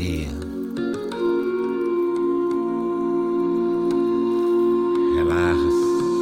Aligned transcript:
dia. 0.00 0.28
Relaxa 5.16 5.70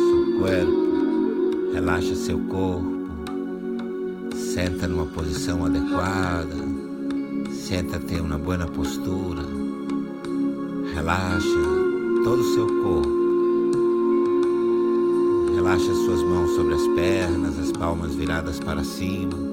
seu 0.09 0.39
corpo, 0.41 1.73
relaxa 1.73 2.15
seu 2.17 2.39
corpo. 2.41 2.99
Senta 4.35 4.89
numa 4.89 5.07
posição 5.07 5.65
adequada. 5.65 6.57
Senta-te 7.53 8.15
em 8.15 8.21
uma 8.21 8.39
boa 8.39 8.67
postura. 8.67 9.43
Relaxa 10.95 11.61
todo 12.25 12.41
o 12.41 12.55
seu 12.55 12.67
corpo. 12.83 13.19
Relaxa 15.55 15.95
suas 15.95 16.23
mãos 16.23 16.51
sobre 16.57 16.75
as 16.75 16.87
pernas, 16.97 17.59
as 17.61 17.73
palmas 17.73 18.15
viradas 18.15 18.59
para 18.59 18.83
cima. 18.83 19.48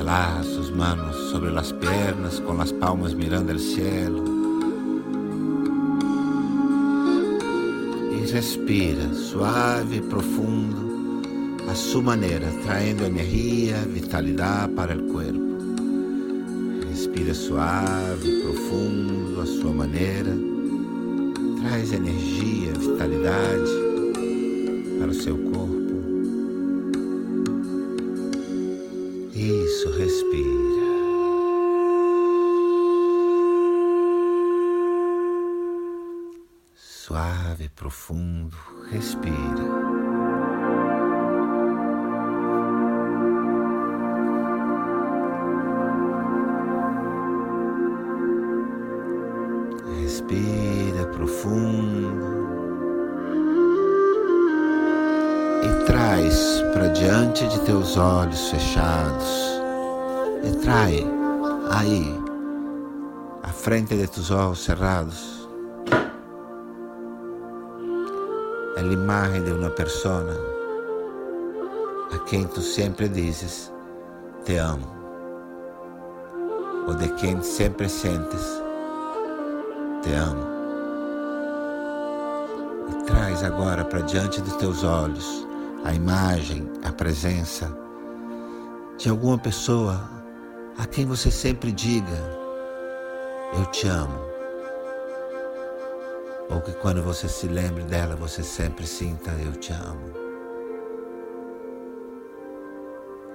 Relaxa 0.00 0.44
sus 0.44 0.70
manos 0.70 1.14
sobre 1.30 1.50
as 1.58 1.72
pernas, 1.72 2.40
com 2.40 2.58
as 2.58 2.72
palmas 2.72 3.12
mirando 3.12 3.52
ao 3.52 3.58
cielo. 3.58 4.24
E 8.10 8.32
respira 8.32 9.12
suave 9.12 9.98
e 9.98 10.00
profundo, 10.00 11.20
a 11.70 11.74
sua 11.74 12.00
maneira, 12.00 12.46
traindo 12.64 13.04
energia, 13.04 13.76
vitalidade 13.92 14.72
para 14.72 14.96
o 14.96 15.02
corpo. 15.12 15.58
Respira 16.88 17.34
suave 17.34 18.26
e 18.26 18.42
profundo, 18.42 19.38
a 19.38 19.44
sua 19.44 19.70
maneira, 19.70 20.34
traz 21.60 21.92
energia, 21.92 22.72
vitalidade 22.72 23.70
para 24.98 25.10
o 25.10 25.14
seu 25.14 25.36
corpo. 25.36 25.79
Isso, 29.80 29.90
respira. 29.92 30.50
Suave, 36.74 37.70
profundo, 37.70 38.54
respira. 38.90 39.40
Respira 49.98 51.06
profundo. 51.06 52.40
e 55.62 55.84
traz 55.84 56.62
para 56.72 56.88
diante 56.88 57.46
de 57.46 57.60
teus 57.60 57.96
olhos 57.96 58.50
fechados, 58.50 59.59
e 60.42 60.52
trai 60.62 61.06
aí, 61.70 62.18
à 63.42 63.48
frente 63.48 63.96
de 63.96 64.06
teus 64.06 64.30
olhos 64.30 64.64
cerrados, 64.64 65.48
a 68.76 68.80
imagem 68.80 69.42
de 69.44 69.52
uma 69.52 69.70
pessoa 69.70 70.24
a 72.12 72.18
quem 72.20 72.46
tu 72.46 72.60
sempre 72.60 73.08
dizes 73.08 73.72
te 74.44 74.56
amo, 74.56 74.86
ou 76.86 76.94
de 76.94 77.08
quem 77.14 77.42
sempre 77.42 77.88
sentes 77.88 78.62
te 80.02 80.12
amo. 80.14 80.46
E 82.88 83.04
traz 83.04 83.44
agora 83.44 83.84
para 83.84 84.00
diante 84.00 84.40
de 84.40 84.56
teus 84.58 84.82
olhos 84.82 85.46
a 85.84 85.92
imagem, 85.92 86.68
a 86.84 86.90
presença 86.90 87.70
de 88.96 89.08
alguma 89.08 89.38
pessoa 89.38 90.19
a 90.78 90.86
quem 90.86 91.06
você 91.06 91.30
sempre 91.30 91.72
diga: 91.72 92.18
Eu 93.56 93.66
te 93.66 93.88
amo. 93.88 94.20
Ou 96.50 96.60
que 96.60 96.72
quando 96.72 97.02
você 97.02 97.28
se 97.28 97.46
lembre 97.46 97.82
dela, 97.84 98.16
você 98.16 98.42
sempre 98.42 98.86
sinta: 98.86 99.30
Eu 99.44 99.52
te 99.52 99.72
amo. 99.72 100.10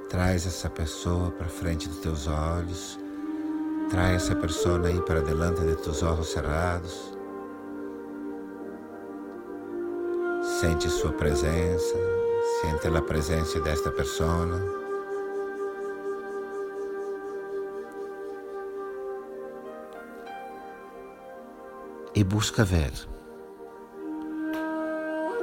Traz 0.09 0.45
essa 0.45 0.69
pessoa 0.69 1.31
para 1.31 1.47
frente 1.47 1.89
dos 1.89 1.99
teus 1.99 2.27
olhos. 2.27 2.99
Traz 3.89 4.23
essa 4.23 4.35
pessoa 4.35 4.87
aí 4.87 4.99
para 5.01 5.21
delante 5.21 5.61
de 5.61 5.75
teus 5.75 6.01
olhos 6.03 6.31
cerrados. 6.31 7.15
Sente 10.59 10.89
sua 10.89 11.11
presença, 11.11 11.95
Sente 12.61 12.87
a 12.87 13.01
presença 13.01 13.59
desta 13.59 13.91
pessoa. 13.91 14.84
E 22.15 22.23
busca 22.23 22.63
ver. 22.63 22.91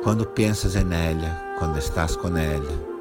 Quando 0.02 0.26
pensas 0.26 0.74
em 0.74 0.80
ela, 0.80 1.56
quando 1.58 1.78
estás 1.78 2.16
com 2.16 2.36
ela, 2.36 2.92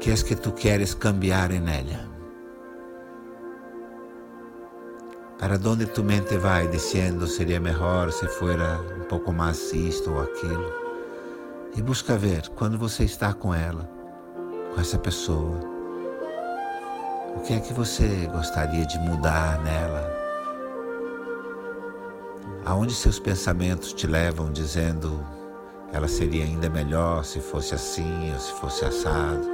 que 0.00 0.10
é 0.10 0.14
que 0.14 0.34
tu 0.34 0.52
queres 0.52 0.94
cambiar 0.94 1.50
em 1.50 1.62
ela? 1.68 2.08
Para 5.38 5.56
onde 5.68 5.86
tu 5.86 6.02
mente 6.02 6.36
vai 6.38 6.68
dizendo 6.68 7.26
seria 7.26 7.60
melhor 7.60 8.10
se 8.12 8.26
fora 8.28 8.80
um 8.98 9.04
pouco 9.04 9.32
mais 9.32 9.72
isto 9.72 10.10
ou 10.10 10.22
aquilo? 10.22 10.90
e 11.76 11.82
busca 11.82 12.16
ver 12.16 12.48
quando 12.50 12.76
você 12.78 13.04
está 13.04 13.32
com 13.32 13.54
ela, 13.54 13.88
com 14.74 14.80
essa 14.80 14.98
pessoa, 14.98 15.60
o 17.36 17.40
que 17.40 17.54
é 17.54 17.60
que 17.60 17.72
você 17.72 18.28
gostaria 18.32 18.84
de 18.84 18.98
mudar 18.98 19.62
nela? 19.62 20.19
Aonde 22.64 22.94
seus 22.94 23.18
pensamentos 23.18 23.92
te 23.92 24.06
levam 24.06 24.52
dizendo 24.52 25.24
ela 25.92 26.06
seria 26.06 26.44
ainda 26.44 26.68
melhor 26.68 27.24
se 27.24 27.40
fosse 27.40 27.74
assim 27.74 28.32
ou 28.32 28.38
se 28.38 28.52
fosse 28.52 28.84
assado? 28.84 29.48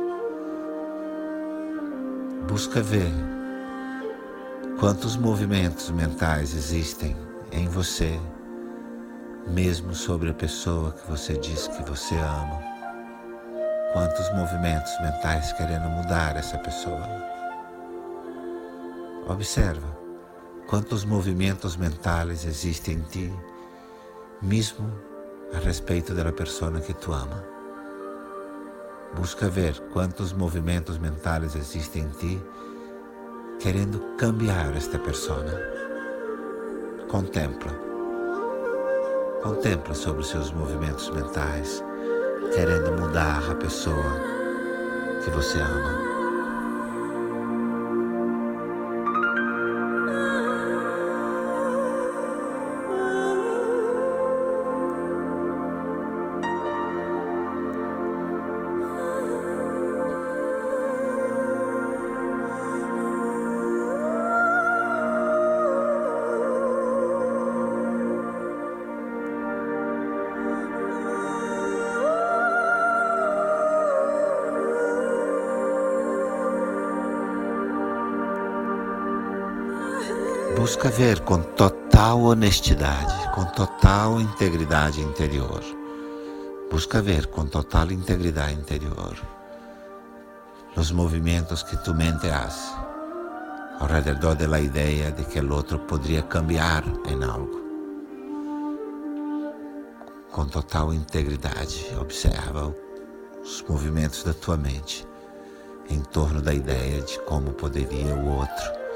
Busca 2.49 2.83
ver 2.83 3.11
quantos 4.78 5.17
movimentos 5.17 5.91
mentais 5.91 6.55
existem 6.55 7.17
em 7.53 7.69
você 7.69 8.21
mesmo 9.47 9.94
sobre 9.94 10.31
a 10.31 10.34
pessoa 10.34 10.93
que 10.93 11.09
você 11.09 11.38
diz 11.38 11.69
que 11.69 11.83
você 11.88 12.17
ama. 12.17 12.61
Quantos 13.93 14.31
movimentos 14.34 14.93
mentais 15.00 15.53
querendo 15.53 15.88
mudar 15.88 16.37
essa 16.37 16.59
pessoa. 16.59 17.06
Observa 19.28 20.06
quantos 20.66 21.04
movimentos 21.04 21.77
mentais 21.77 22.44
existem 22.44 22.97
em 22.97 23.03
ti, 23.03 23.32
mesmo 24.43 24.91
a 25.54 25.59
respeito 25.59 26.15
da 26.15 26.32
pessoa 26.32 26.81
que 26.81 26.93
tu 26.94 27.12
ama. 27.12 27.44
Busca 29.15 29.49
ver 29.49 29.78
quantos 29.93 30.32
movimentos 30.32 30.99
mentais 30.99 31.55
existem 31.55 32.03
em 32.03 32.09
ti, 32.10 32.43
querendo 33.60 34.00
cambiar 34.16 34.76
esta 34.76 34.99
pessoa. 34.99 35.47
Contempla 37.09 37.87
Contempla 39.47 39.94
sobre 39.94 40.22
os 40.22 40.28
seus 40.28 40.50
movimentos 40.50 41.09
mentais, 41.10 41.84
querendo 42.53 43.00
mudar 43.00 43.49
a 43.49 43.55
pessoa 43.55 44.20
que 45.23 45.31
você 45.31 45.61
ama. 45.61 46.15
Busca 80.66 80.88
ver 80.88 81.20
com 81.20 81.40
total 81.40 82.22
honestidade, 82.22 83.30
com 83.32 83.44
total 83.44 84.20
integridade 84.20 85.00
interior. 85.00 85.62
Busca 86.68 87.00
ver 87.00 87.28
com 87.28 87.46
total 87.46 87.92
integridade 87.92 88.54
interior 88.54 89.16
os 90.76 90.90
movimentos 90.90 91.62
que 91.62 91.76
tu 91.84 91.94
mente 91.94 92.28
hace 92.28 92.74
ao 93.78 93.86
redor 93.86 94.34
da 94.34 94.58
ideia 94.58 95.12
de 95.12 95.24
que 95.26 95.38
o 95.38 95.54
outro 95.54 95.78
poderia 95.78 96.22
cambiar 96.22 96.82
em 97.08 97.22
algo. 97.22 97.62
com 100.32 100.46
total 100.46 100.92
integridade. 100.92 101.94
Observa 102.00 102.74
os 103.40 103.64
movimentos 103.68 104.24
da 104.24 104.34
tua 104.34 104.56
mente 104.56 105.06
em 105.88 106.00
torno 106.00 106.42
da 106.42 106.52
ideia 106.52 107.00
de 107.02 107.20
como 107.20 107.52
poderia 107.52 108.16
o 108.16 108.38
outro 108.38 108.86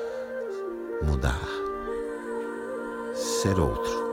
mudar, 1.03 1.60
ser 3.41 3.59
outro. 3.59 4.11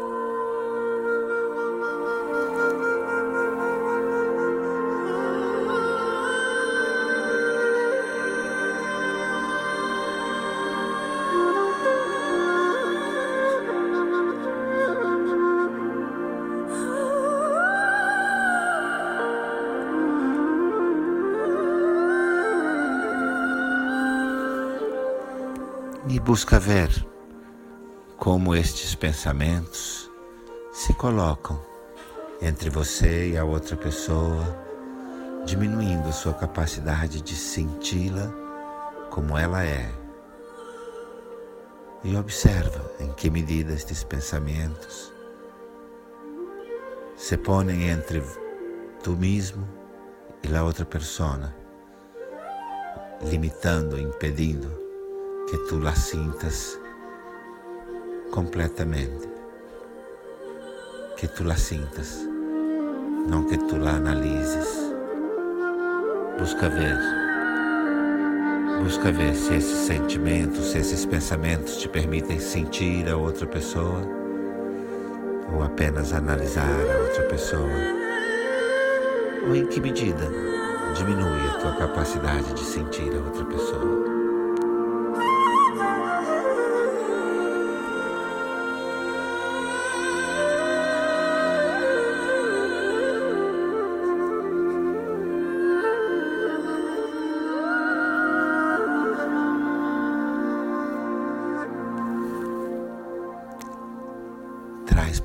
e 26.10 26.20
busca 26.22 26.58
ver 26.58 27.17
como 28.28 28.54
estes 28.54 28.94
pensamentos 28.94 30.12
se 30.74 30.94
colocam 30.96 31.64
entre 32.42 32.70
você 32.70 33.30
e 33.30 33.38
a 33.38 33.46
outra 33.46 33.78
pessoa, 33.78 34.44
diminuindo 35.46 36.12
sua 36.12 36.34
capacidade 36.34 37.22
de 37.22 37.34
senti-la 37.34 38.30
como 39.10 39.38
ela 39.38 39.64
é. 39.64 39.90
E 42.04 42.18
observa 42.18 42.92
em 43.00 43.14
que 43.14 43.30
medida 43.30 43.72
estes 43.72 44.04
pensamentos 44.04 45.14
se 47.16 47.38
põem 47.38 47.88
entre 47.88 48.22
tu 49.04 49.12
mesmo 49.12 49.66
e 50.44 50.54
a 50.54 50.66
outra 50.66 50.84
pessoa, 50.84 51.56
limitando, 53.22 53.98
impedindo 53.98 54.68
que 55.50 55.58
tu 55.70 55.80
la 55.80 55.96
sintas 55.96 56.78
completamente, 58.32 59.30
que 61.18 61.28
tu 61.28 61.44
la 61.44 61.56
sintas, 61.56 62.20
não 63.28 63.46
que 63.46 63.58
tu 63.58 63.78
la 63.78 63.92
analises. 63.92 64.94
Busca 66.40 66.70
ver, 66.70 66.98
busca 68.84 69.12
ver 69.12 69.36
se 69.36 69.56
esses 69.56 69.88
sentimentos, 69.88 70.72
se 70.72 70.80
esses 70.80 71.06
pensamentos 71.06 71.78
te 71.78 71.90
permitem 71.90 72.40
sentir 72.40 73.10
a 73.10 73.18
outra 73.18 73.48
pessoa 73.48 74.18
ou 75.54 75.64
apenas 75.64 76.14
analisar 76.14 76.68
a 76.68 77.02
outra 77.02 77.24
pessoa, 77.24 77.70
ou 79.48 79.56
em 79.56 79.66
que 79.66 79.80
medida 79.80 80.30
diminui 80.96 81.48
a 81.50 81.60
tua 81.60 81.74
capacidade 81.74 82.54
de 82.54 82.64
sentir 82.64 83.12
a 83.16 83.20
outra 83.20 83.46
pessoa. 83.46 84.07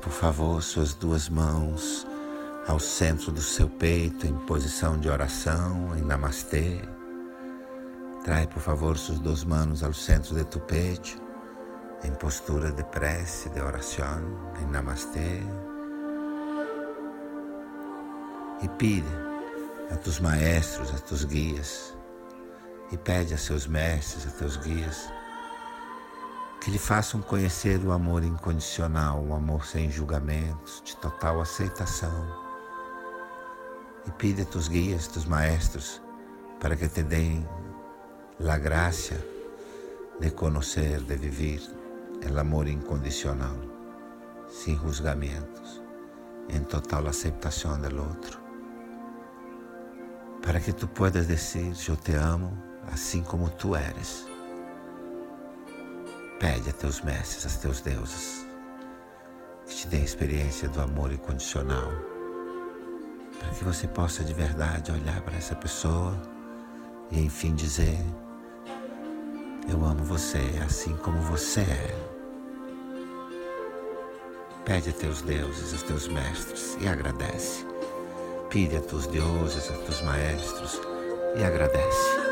Por 0.03 0.11
favor, 0.11 0.61
suas 0.61 0.93
duas 0.93 1.29
mãos 1.29 2.05
ao 2.67 2.77
centro 2.77 3.31
do 3.31 3.41
seu 3.41 3.69
peito 3.69 4.27
em 4.27 4.33
posição 4.45 4.99
de 4.99 5.09
oração, 5.09 5.97
em 5.97 6.01
Namastê. 6.01 6.81
Traz, 8.25 8.45
por 8.47 8.61
favor, 8.61 8.97
suas 8.97 9.19
duas 9.19 9.45
mãos 9.45 9.81
ao 9.81 9.93
centro 9.93 10.35
de 10.35 10.43
tu 10.43 10.59
peito 10.59 11.21
em 12.03 12.11
postura 12.15 12.69
de 12.73 12.83
prece, 12.83 13.49
de 13.51 13.61
oração, 13.61 14.21
em 14.61 14.65
Namastê. 14.65 15.39
E 18.61 18.67
pide 18.77 19.07
a 19.89 19.95
tus 19.95 20.19
maestros, 20.19 20.93
a 20.93 20.97
tus 20.97 21.23
guias, 21.23 21.95
e 22.91 22.97
pede 22.97 23.33
a 23.33 23.37
seus 23.37 23.67
mestres, 23.67 24.27
a 24.27 24.31
teus 24.31 24.57
guias, 24.57 25.09
que 26.63 26.71
lhe 26.71 26.79
façam 26.79 27.21
conhecer 27.21 27.77
o 27.83 27.91
amor 27.91 28.23
incondicional, 28.23 29.21
o 29.21 29.35
amor 29.35 29.65
sem 29.65 29.91
julgamentos, 29.91 30.81
de 30.85 30.95
total 30.95 31.41
aceitação. 31.41 32.25
E 34.07 34.11
pide 34.11 34.43
a 34.43 34.45
tus 34.45 34.69
guias, 34.69 35.07
tus 35.07 35.25
maestros, 35.25 36.01
para 36.61 36.77
que 36.77 36.87
te 36.87 37.03
deem 37.03 37.45
a 38.49 38.57
graça 38.57 39.15
de 40.21 40.31
conhecer, 40.31 41.01
de 41.01 41.17
viver 41.17 41.61
o 42.33 42.39
amor 42.39 42.69
incondicional, 42.69 43.57
sem 44.47 44.77
julgamentos, 44.77 45.81
em 46.47 46.63
total 46.63 47.07
aceitação 47.07 47.77
do 47.77 48.01
outro. 48.01 48.39
Para 50.41 50.61
que 50.61 50.71
tu 50.71 50.87
puedas 50.87 51.27
dizer: 51.27 51.73
Eu 51.89 51.97
te 51.97 52.13
amo 52.13 52.57
assim 52.89 53.21
como 53.21 53.49
tu 53.49 53.75
eres 53.75 54.32
Pede 56.39 56.69
a 56.69 56.73
teus 56.73 57.01
mestres, 57.01 57.45
a 57.45 57.59
teus 57.59 57.81
deuses, 57.81 58.45
que 59.65 59.75
te 59.75 59.87
deem 59.87 60.03
experiência 60.03 60.67
do 60.67 60.81
amor 60.81 61.11
incondicional, 61.11 61.91
para 63.39 63.49
que 63.49 63.63
você 63.63 63.87
possa 63.87 64.23
de 64.23 64.33
verdade 64.33 64.91
olhar 64.91 65.21
para 65.21 65.37
essa 65.37 65.55
pessoa 65.55 66.19
e 67.11 67.19
enfim 67.19 67.55
dizer: 67.55 67.97
Eu 69.69 69.85
amo 69.85 70.03
você 70.03 70.39
assim 70.65 70.95
como 70.97 71.21
você 71.21 71.61
é. 71.61 72.13
Pede 74.65 74.89
a 74.89 74.93
teus 74.93 75.21
deuses, 75.21 75.73
a 75.73 75.85
teus 75.85 76.07
mestres 76.07 76.77
e 76.79 76.87
agradece. 76.87 77.65
Pide 78.49 78.77
a 78.77 78.81
teus 78.81 79.07
deuses, 79.07 79.69
a 79.69 79.73
teus 79.73 80.01
maestros 80.01 80.79
e 81.35 81.43
agradece. 81.43 82.22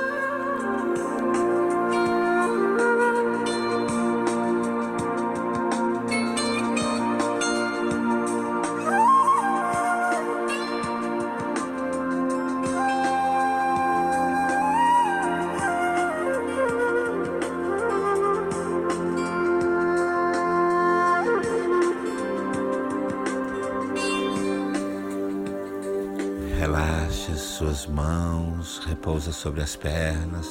Suas 27.81 27.95
mãos, 27.95 28.77
repousa 28.85 29.31
sobre 29.31 29.61
as 29.61 29.75
pernas. 29.75 30.47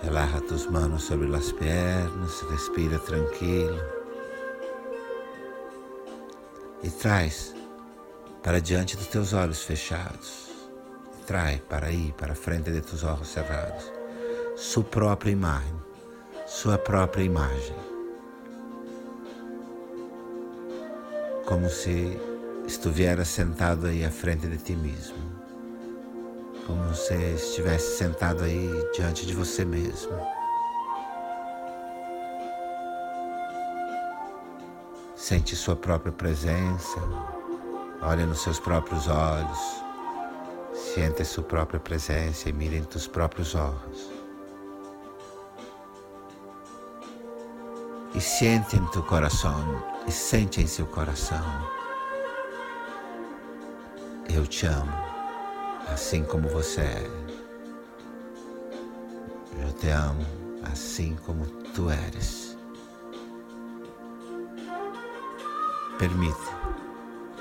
Relaxa 0.00 0.40
tus 0.42 0.64
manos 0.66 1.02
sobre 1.02 1.34
as 1.34 1.50
pernas, 1.50 2.40
respira 2.48 3.00
tranquilo. 3.00 3.80
E 6.84 6.90
traz 6.90 7.52
para 8.44 8.60
diante 8.60 8.96
dos 8.96 9.08
teus 9.08 9.32
olhos 9.32 9.64
fechados. 9.64 10.50
Traz 11.26 11.60
para 11.62 11.88
aí, 11.88 12.14
para 12.16 12.32
frente 12.32 12.70
de 12.70 12.80
teus 12.80 13.02
olhos 13.02 13.26
cerrados, 13.26 13.92
sua 14.56 14.84
própria 14.84 15.32
imagem, 15.32 15.74
sua 16.46 16.78
própria 16.78 17.24
imagem. 17.24 17.76
Como 21.44 21.68
se 21.68 22.16
estivesse 22.68 23.24
sentado 23.24 23.88
aí 23.88 24.04
à 24.04 24.10
frente 24.12 24.46
de 24.46 24.58
ti 24.58 24.76
mesmo, 24.76 25.27
como 26.68 26.94
se 26.94 27.14
estivesse 27.34 27.96
sentado 27.96 28.44
aí 28.44 28.70
diante 28.94 29.24
de 29.24 29.34
você 29.34 29.64
mesmo. 29.64 30.12
Sente 35.16 35.56
sua 35.56 35.74
própria 35.74 36.12
presença, 36.12 37.00
olha 38.02 38.26
nos 38.26 38.42
seus 38.42 38.60
próprios 38.60 39.08
olhos, 39.08 39.58
sente 40.94 41.24
sua 41.24 41.42
própria 41.42 41.80
presença 41.80 42.48
e 42.48 42.52
mire 42.52 42.76
em 42.76 42.84
teus 42.84 43.06
próprios 43.06 43.54
olhos. 43.54 44.10
E 48.14 48.20
sente 48.20 48.76
em 48.76 48.86
teu 48.86 49.02
coração, 49.02 49.82
e 50.06 50.12
sente 50.12 50.60
em 50.60 50.66
seu 50.66 50.86
coração 50.86 51.78
eu 54.38 54.46
te 54.46 54.66
amo, 54.66 55.07
assim 55.92 56.22
como 56.22 56.48
você 56.48 56.80
é. 56.80 57.10
Eu 59.60 59.72
te 59.72 59.88
amo, 59.88 60.24
assim 60.72 61.16
como 61.26 61.46
tu 61.74 61.90
eres. 61.90 62.56
Permite 65.98 66.36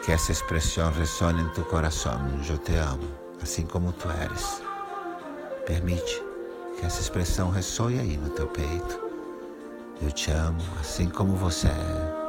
que 0.04 0.12
essa 0.12 0.32
expressão 0.32 0.92
ressone 0.92 1.42
em 1.42 1.50
tu 1.50 1.64
coração. 1.64 2.20
Eu 2.50 2.58
te 2.58 2.76
amo, 2.76 3.08
assim 3.42 3.66
como 3.66 3.92
tu 3.94 4.08
eres. 4.10 4.62
Permite 5.66 6.24
que 6.80 6.86
essa 6.86 7.02
expressão 7.02 7.50
ressoe 7.50 8.00
aí 8.00 8.18
no 8.18 8.30
teu 8.30 8.48
peito. 8.48 9.02
Eu 10.02 10.12
te 10.12 10.32
amo, 10.32 10.62
assim 10.80 11.10
como 11.10 11.36
você 11.36 11.68
é. 11.68 12.27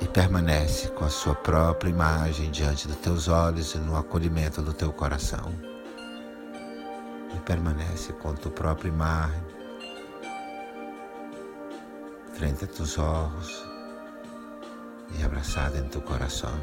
E 0.00 0.06
permanece 0.08 0.88
com 0.88 1.04
a 1.04 1.10
sua 1.10 1.34
própria 1.34 1.90
imagem 1.90 2.50
diante 2.50 2.88
dos 2.88 2.96
teus 2.96 3.28
olhos 3.28 3.74
e 3.74 3.78
no 3.78 3.96
acolhimento 3.96 4.62
do 4.62 4.72
teu 4.72 4.92
coração. 4.92 5.52
E 7.34 7.38
permanece 7.40 8.12
com 8.14 8.30
a 8.30 8.32
tua 8.32 8.50
própria 8.50 8.88
imagem 8.88 9.50
frente 12.40 12.64
a 12.64 12.68
teus 12.68 12.96
olhos 12.96 13.66
e 15.18 15.22
abraçada 15.22 15.76
em 15.76 15.86
teu 15.88 16.00
coração. 16.00 16.58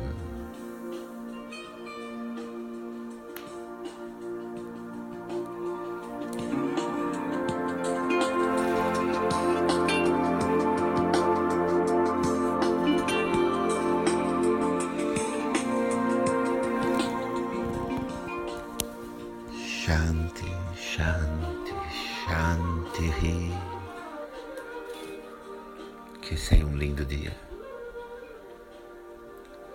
Que 26.19 26.35
seja 26.35 26.65
um 26.65 26.75
lindo 26.75 27.05
dia. 27.05 27.37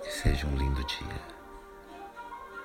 Que 0.02 0.11
seja 0.11 0.45
um 0.49 0.57
lindo 0.57 0.85
dia. 0.85 1.32